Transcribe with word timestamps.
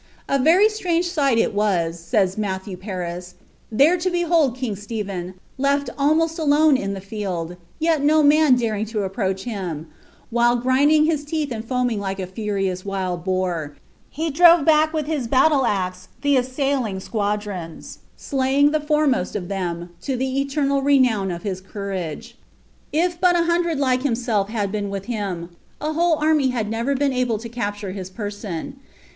".A 0.27 0.39
very 0.39 0.67
strange 0.67 1.05
sigM 1.05 1.37
it 1.37 1.53
was." 1.53 1.99
says 1.99 2.35
Matthew 2.35 2.75
Paris, 2.75 3.35
there 3.71 3.97
to 3.97 4.09
behold 4.09 4.57
king 4.57 4.75
Stephen, 4.75 5.35
Icf^ 5.59 5.95
alinoei* 5.95 6.39
■lone 6.47 6.75
in 6.75 6.95
the 6.95 7.01
lield, 7.11 7.55
yet 7.77 8.01
no 8.03 8.23
man 8.23 8.55
daring 8.55 8.89
lo 8.95 9.01
approach 9.03 9.43
him, 9.43 9.85
while, 10.31 10.59
grimlint 10.59 11.05
his 11.05 11.23
teeth 11.23 11.51
and 11.51 11.63
foaming 11.63 11.99
like 11.99 12.19
a 12.19 12.25
furious 12.25 12.83
wild 12.83 13.23
boar, 13.23 13.75
he 14.09 14.31
ilrove 14.31 14.65
bark 14.65 14.91
with 14.91 15.05
hu 15.05 15.19
fcalll<^ 15.19 15.67
axe 15.67 16.07
the 16.23 16.35
assailing 16.35 16.99
squadrons, 16.99 17.99
slayitig 18.17 18.71
the 18.71 18.81
foremost 18.81 19.35
of 19.35 19.49
them, 19.49 19.91
to 20.01 20.17
the 20.17 20.41
eternal 20.41 20.81
renown 20.81 21.29
of 21.29 21.43
his 21.43 21.61
courage. 21.61 22.39
If 22.91 23.21
but 23.21 23.35
a 23.35 23.43
hundred 23.43 23.77
like 23.77 24.01
himself 24.01 24.49
had 24.49 24.71
bten 24.71 24.89
with 24.89 25.05
him, 25.05 25.55
a 25.79 25.93
whole 25.93 26.15
army 26.15 26.47
had 26.47 26.71
never 26.71 26.95
been 26.95 27.13
able 27.13 27.35
lo 27.35 27.43
capiirre 27.43 27.93
his 27.93 28.09
person; 28.09 28.77
y«. 28.77 28.81